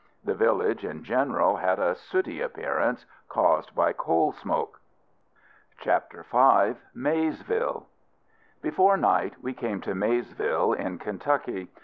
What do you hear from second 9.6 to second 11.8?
to Maysville, in Kentucky.